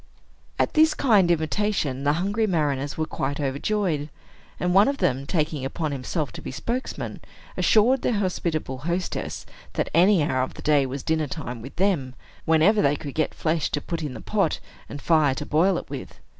At 0.57 0.73
this 0.73 0.95
kind 0.95 1.29
invitation, 1.29 2.05
the 2.05 2.13
hungry 2.13 2.47
mariners 2.47 2.97
were 2.97 3.05
quite 3.05 3.39
overjoyed; 3.39 4.09
and 4.59 4.73
one 4.73 4.87
of 4.87 4.97
them, 4.97 5.27
taking 5.27 5.63
upon 5.63 5.91
himself 5.91 6.31
to 6.31 6.41
be 6.41 6.49
spokesman, 6.49 7.19
assured 7.55 8.01
their 8.01 8.13
hospitable 8.15 8.79
hostess 8.79 9.45
that 9.73 9.91
any 9.93 10.23
hour 10.23 10.41
of 10.41 10.55
the 10.55 10.63
day 10.63 10.87
was 10.87 11.03
dinner 11.03 11.27
time 11.27 11.61
with 11.61 11.75
them, 11.75 12.15
whenever 12.45 12.81
they 12.81 12.95
could 12.95 13.13
get 13.13 13.35
flesh 13.35 13.69
to 13.69 13.79
put 13.79 14.01
in 14.01 14.15
the 14.15 14.21
pot, 14.21 14.59
and 14.89 15.03
fire 15.03 15.35
to 15.35 15.45
boil 15.45 15.77
it 15.77 15.87
with. 15.87 16.17